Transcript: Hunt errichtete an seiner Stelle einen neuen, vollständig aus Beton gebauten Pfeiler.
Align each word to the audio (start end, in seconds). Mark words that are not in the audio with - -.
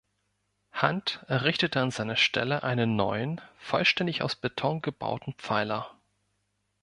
Hunt 0.73 1.23
errichtete 1.27 1.79
an 1.79 1.91
seiner 1.91 2.15
Stelle 2.15 2.63
einen 2.63 2.95
neuen, 2.95 3.39
vollständig 3.59 4.23
aus 4.23 4.35
Beton 4.35 4.81
gebauten 4.81 5.35
Pfeiler. 5.37 5.91